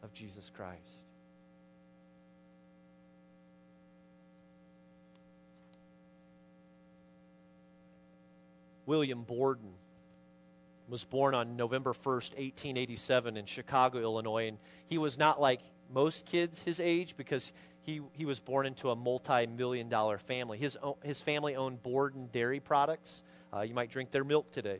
[0.03, 1.05] of Jesus Christ.
[8.85, 9.71] William Borden
[10.89, 14.49] was born on November 1st, 1887, in Chicago, Illinois.
[14.49, 17.53] And he was not like most kids his age because
[17.85, 20.57] he, he was born into a multi million dollar family.
[20.57, 23.21] His, his family owned Borden Dairy Products.
[23.53, 24.79] Uh, you might drink their milk today.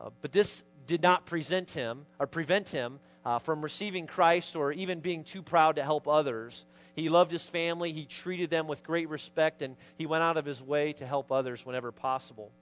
[0.00, 4.70] Uh, but this did not present him or prevent him uh, from receiving Christ or
[4.72, 6.64] even being too proud to help others.
[6.94, 10.44] He loved his family, he treated them with great respect, and he went out of
[10.44, 12.52] his way to help others whenever possible.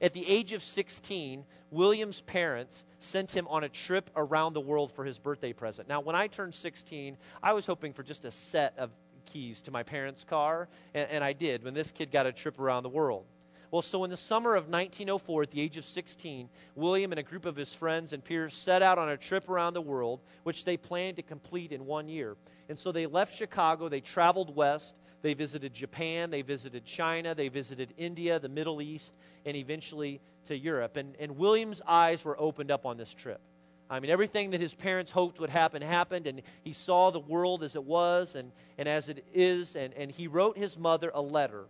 [0.00, 4.92] At the age of 16, William's parents sent him on a trip around the world
[4.92, 5.88] for his birthday present.
[5.88, 8.90] Now, when I turned 16, I was hoping for just a set of
[9.26, 12.58] keys to my parents' car, and, and I did when this kid got a trip
[12.58, 13.26] around the world.
[13.70, 17.22] Well, so in the summer of 1904, at the age of 16, William and a
[17.22, 20.64] group of his friends and peers set out on a trip around the world, which
[20.64, 22.36] they planned to complete in one year.
[22.68, 27.48] And so they left Chicago, they traveled west, they visited Japan, they visited China, they
[27.48, 29.14] visited India, the Middle East,
[29.44, 30.96] and eventually to Europe.
[30.96, 33.40] And, and William's eyes were opened up on this trip.
[33.88, 37.62] I mean, everything that his parents hoped would happen happened, and he saw the world
[37.62, 39.76] as it was and, and as it is.
[39.76, 41.66] And, and he wrote his mother a letter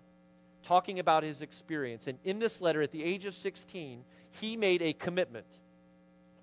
[0.63, 2.07] talking about his experience.
[2.07, 4.03] And in this letter, at the age of 16,
[4.41, 5.47] he made a commitment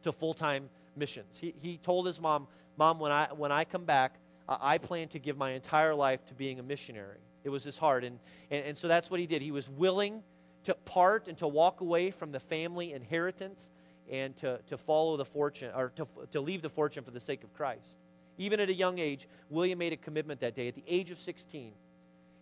[0.03, 1.37] to full time missions.
[1.39, 2.47] He, he told his mom,
[2.77, 4.15] Mom, when I, when I come back,
[4.47, 7.19] uh, I plan to give my entire life to being a missionary.
[7.43, 8.03] It was his heart.
[8.03, 8.19] And,
[8.51, 9.41] and, and so that's what he did.
[9.41, 10.23] He was willing
[10.65, 13.69] to part and to walk away from the family inheritance
[14.11, 17.43] and to, to follow the fortune, or to, to leave the fortune for the sake
[17.43, 17.95] of Christ.
[18.37, 21.19] Even at a young age, William made a commitment that day at the age of
[21.19, 21.73] 16.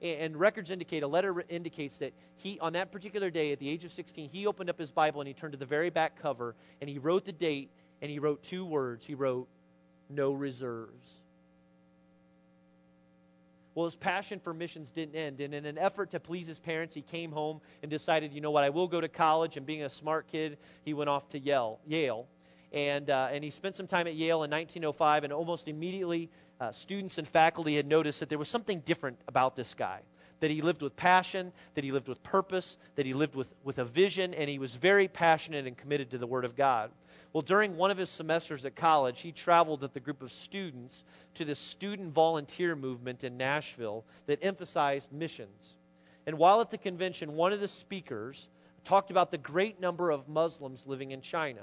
[0.02, 3.70] And, and records indicate, a letter indicates that he, on that particular day at the
[3.70, 6.22] age of 16, he opened up his Bible and he turned to the very back
[6.22, 7.70] cover and he wrote the date
[8.02, 9.06] and he wrote two words.
[9.06, 9.48] He wrote,
[10.10, 11.21] No reserves.
[13.74, 15.40] Well, his passion for missions didn't end.
[15.40, 18.52] And in an effort to please his parents, he came home and decided, you know
[18.52, 19.56] what, I will go to college.
[19.56, 21.80] And being a smart kid, he went off to Yale.
[21.88, 22.28] Yale.
[22.74, 26.72] And, uh, and he spent some time at Yale in 1905, and almost immediately, uh,
[26.72, 30.02] students and faculty had noticed that there was something different about this guy.
[30.40, 33.78] That he lived with passion, that he lived with purpose, that he lived with, with
[33.78, 36.92] a vision, and he was very passionate and committed to the Word of God.
[37.34, 41.04] Well, during one of his semesters at college, he traveled with a group of students
[41.36, 45.76] to the student volunteer movement in Nashville that emphasized missions.
[46.28, 48.50] And while at the convention, one of the speakers
[48.84, 51.62] talked about the great number of Muslims living in China.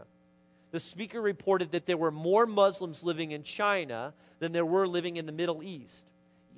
[0.70, 5.16] The speaker reported that there were more Muslims living in China than there were living
[5.16, 6.06] in the Middle East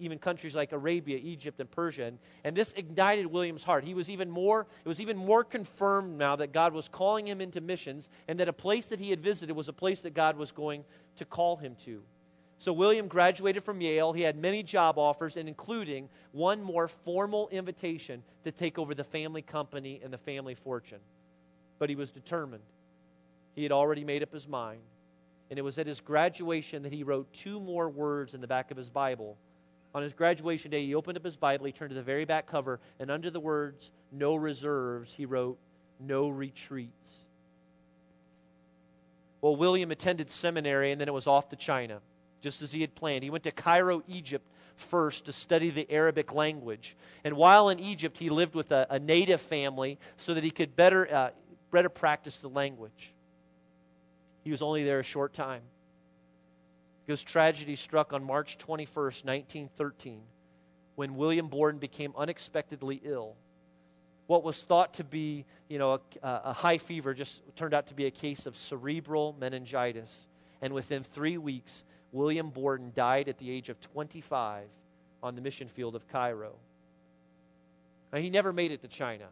[0.00, 2.04] even countries like Arabia, Egypt, and Persia.
[2.04, 3.84] And, and this ignited William's heart.
[3.84, 7.40] He was even more, it was even more confirmed now that God was calling him
[7.40, 10.36] into missions and that a place that he had visited was a place that God
[10.36, 10.84] was going
[11.16, 12.02] to call him to.
[12.60, 14.12] So William graduated from Yale.
[14.12, 19.02] He had many job offers, and including one more formal invitation to take over the
[19.02, 20.98] family company and the family fortune.
[21.78, 22.62] But he was determined.
[23.54, 24.82] He had already made up his mind.
[25.48, 28.70] And it was at his graduation that he wrote two more words in the back
[28.70, 29.38] of his Bible
[29.94, 32.46] on his graduation day, he opened up his Bible, he turned to the very back
[32.46, 35.58] cover, and under the words, no reserves, he wrote,
[35.98, 37.16] no retreats.
[39.40, 42.00] Well, William attended seminary, and then it was off to China,
[42.40, 43.24] just as he had planned.
[43.24, 46.96] He went to Cairo, Egypt first to study the Arabic language.
[47.24, 50.76] And while in Egypt, he lived with a, a native family so that he could
[50.76, 51.30] better, uh,
[51.70, 53.12] better practice the language.
[54.42, 55.62] He was only there a short time
[57.04, 60.22] because tragedy struck on March 21st, 1913,
[60.94, 63.36] when William Borden became unexpectedly ill.
[64.26, 67.94] What was thought to be, you know, a, a high fever just turned out to
[67.94, 70.26] be a case of cerebral meningitis.
[70.62, 74.68] And within three weeks, William Borden died at the age of 25
[75.22, 76.52] on the mission field of Cairo.
[78.12, 79.26] Now, he never made it to China.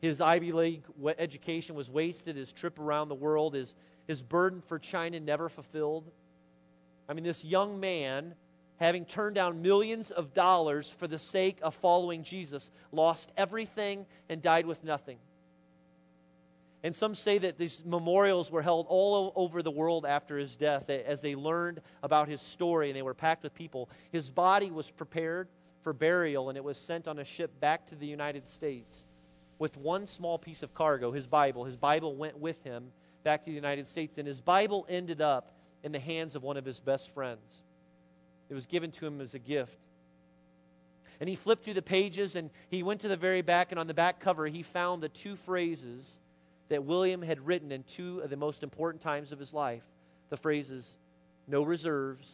[0.00, 0.82] His Ivy League
[1.18, 2.36] education was wasted.
[2.36, 3.74] His trip around the world, his,
[4.06, 6.10] his burden for China never fulfilled.
[7.08, 8.34] I mean, this young man,
[8.78, 14.40] having turned down millions of dollars for the sake of following Jesus, lost everything and
[14.40, 15.18] died with nothing.
[16.82, 20.88] And some say that these memorials were held all over the world after his death
[20.88, 23.88] as they learned about his story and they were packed with people.
[24.12, 25.48] His body was prepared
[25.82, 29.04] for burial and it was sent on a ship back to the United States
[29.58, 31.64] with one small piece of cargo, his Bible.
[31.64, 32.92] His Bible went with him
[33.26, 35.50] back to the United States, and his Bible ended up
[35.82, 37.64] in the hands of one of his best friends.
[38.48, 39.80] It was given to him as a gift.
[41.18, 43.88] And he flipped through the pages and he went to the very back, and on
[43.88, 46.20] the back cover, he found the two phrases
[46.68, 49.82] that William had written in two of the most important times of his life
[50.30, 50.96] the phrases,
[51.48, 52.30] no reserves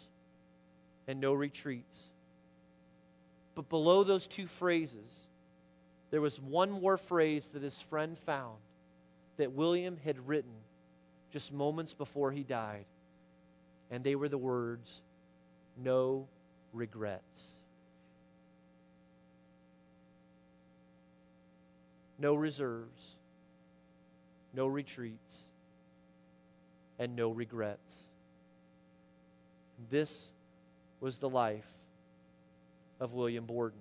[1.09, 2.03] and no retreats.
[3.55, 5.11] But below those two phrases,
[6.11, 8.59] there was one more phrase that his friend found
[9.38, 10.53] that William had written
[11.32, 12.84] just moments before he died.
[13.90, 15.00] And they were the words,
[15.76, 16.28] No
[16.72, 17.48] regrets.
[22.18, 23.16] No reserves,
[24.54, 25.38] no retreats,
[27.00, 28.04] and no regrets.
[29.90, 30.28] This
[31.00, 31.68] was the life
[33.00, 33.80] of William Borden.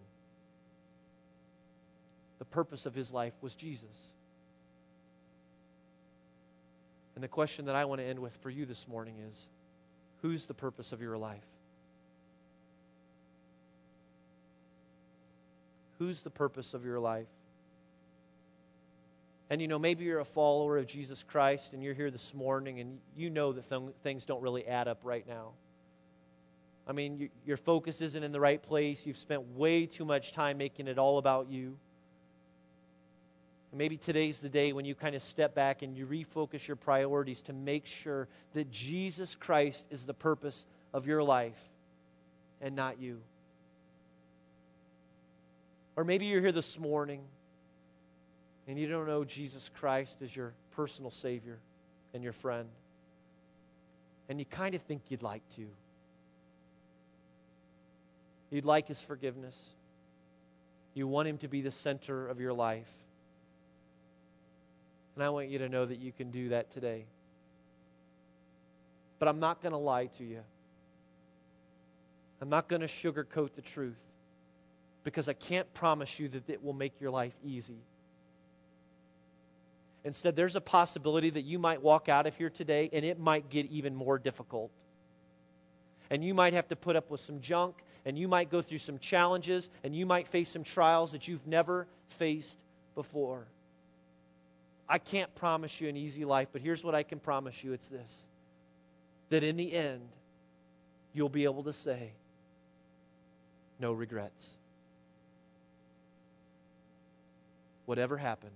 [2.39, 4.10] The purpose of his life was Jesus.
[7.15, 9.47] And the question that I want to end with for you this morning is
[10.21, 11.45] who's the purpose of your life?
[15.99, 17.27] Who's the purpose of your life?
[19.51, 22.79] And you know, maybe you're a follower of Jesus Christ and you're here this morning
[22.79, 25.51] and you know that th- things don't really add up right now.
[26.87, 29.05] I mean, you, your focus isn't in the right place.
[29.05, 31.77] You've spent way too much time making it all about you.
[33.73, 37.41] Maybe today's the day when you kind of step back and you refocus your priorities
[37.43, 41.69] to make sure that Jesus Christ is the purpose of your life
[42.59, 43.21] and not you.
[45.95, 47.21] Or maybe you're here this morning
[48.67, 51.57] and you don't know Jesus Christ as your personal Savior
[52.13, 52.67] and your friend,
[54.29, 55.65] and you kind of think you'd like to.
[58.49, 59.61] You'd like His forgiveness,
[60.93, 62.89] you want Him to be the center of your life.
[65.15, 67.05] And I want you to know that you can do that today.
[69.19, 70.39] But I'm not going to lie to you.
[72.41, 73.99] I'm not going to sugarcoat the truth
[75.03, 77.77] because I can't promise you that it will make your life easy.
[80.03, 83.49] Instead, there's a possibility that you might walk out of here today and it might
[83.49, 84.71] get even more difficult.
[86.09, 88.79] And you might have to put up with some junk, and you might go through
[88.79, 92.57] some challenges, and you might face some trials that you've never faced
[92.95, 93.45] before.
[94.91, 97.87] I can't promise you an easy life, but here's what I can promise you it's
[97.87, 98.25] this
[99.29, 100.01] that in the end,
[101.13, 102.11] you'll be able to say,
[103.79, 104.49] no regrets.
[107.85, 108.51] Whatever happens,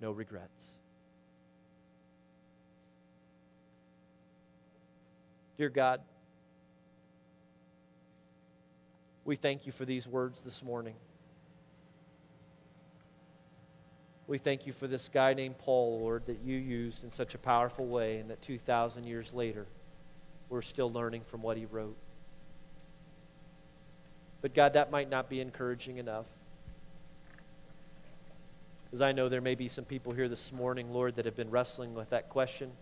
[0.00, 0.74] no regrets.
[5.56, 6.00] Dear God,
[9.24, 10.96] we thank you for these words this morning.
[14.32, 17.38] We thank you for this guy named Paul, Lord, that you used in such a
[17.38, 19.66] powerful way, and that 2,000 years later,
[20.48, 21.98] we're still learning from what he wrote.
[24.40, 26.24] But God, that might not be encouraging enough.
[28.86, 31.50] Because I know there may be some people here this morning, Lord, that have been
[31.50, 32.72] wrestling with that question,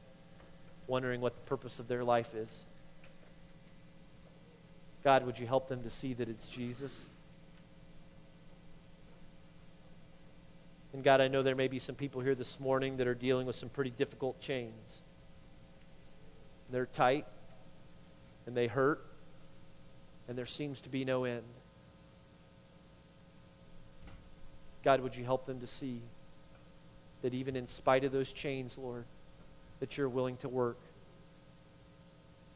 [0.86, 2.64] wondering what the purpose of their life is.
[5.02, 7.06] God, would you help them to see that it's Jesus?
[10.92, 13.46] And God, I know there may be some people here this morning that are dealing
[13.46, 15.00] with some pretty difficult chains.
[16.70, 17.26] They're tight
[18.46, 19.04] and they hurt,
[20.28, 21.44] and there seems to be no end.
[24.82, 26.00] God, would you help them to see
[27.22, 29.04] that even in spite of those chains, Lord,
[29.78, 30.78] that you're willing to work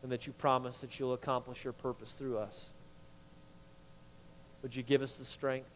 [0.03, 2.71] and that you promise that you'll accomplish your purpose through us?
[4.63, 5.69] Would you give us the strength?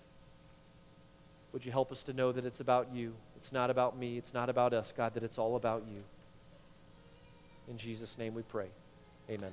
[1.53, 3.14] Would you help us to know that it's about you?
[3.36, 4.18] It's not about me.
[4.18, 6.03] It's not about us, God, that it's all about you.
[7.68, 8.68] In Jesus' name we pray.
[9.30, 9.53] Amen.